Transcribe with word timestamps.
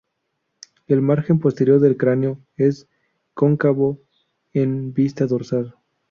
El 0.87 1.03
margen 1.03 1.37
posterior 1.37 1.79
del 1.79 1.95
cráneo 1.95 2.39
es 2.57 2.87
cóncavo 3.35 4.01
en 4.51 4.93
vista 4.95 5.27
dorsal. 5.27 5.75